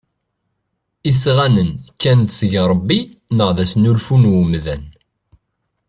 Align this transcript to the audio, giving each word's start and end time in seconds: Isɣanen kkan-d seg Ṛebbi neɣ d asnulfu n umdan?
Isɣanen 1.11 1.71
kkan-d 1.93 2.29
seg 2.39 2.53
Ṛebbi 2.69 2.99
neɣ 3.37 3.49
d 3.55 3.57
asnulfu 3.63 4.15
n 4.17 4.29
umdan? 4.39 4.83